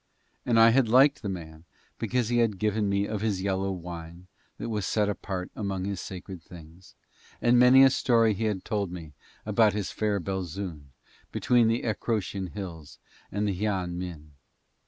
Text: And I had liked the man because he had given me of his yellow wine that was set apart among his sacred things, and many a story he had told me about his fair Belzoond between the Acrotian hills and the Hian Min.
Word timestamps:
And 0.47 0.59
I 0.59 0.71
had 0.71 0.89
liked 0.89 1.21
the 1.21 1.29
man 1.29 1.63
because 1.99 2.29
he 2.29 2.39
had 2.39 2.57
given 2.57 2.89
me 2.89 3.05
of 3.05 3.21
his 3.21 3.43
yellow 3.43 3.71
wine 3.71 4.25
that 4.57 4.67
was 4.69 4.87
set 4.87 5.07
apart 5.07 5.51
among 5.55 5.85
his 5.85 6.01
sacred 6.01 6.41
things, 6.41 6.95
and 7.39 7.59
many 7.59 7.83
a 7.83 7.91
story 7.91 8.33
he 8.33 8.45
had 8.45 8.65
told 8.65 8.91
me 8.91 9.13
about 9.45 9.73
his 9.73 9.91
fair 9.91 10.19
Belzoond 10.19 10.85
between 11.31 11.67
the 11.67 11.83
Acrotian 11.83 12.47
hills 12.53 12.97
and 13.31 13.47
the 13.47 13.53
Hian 13.53 13.99
Min. 13.99 14.31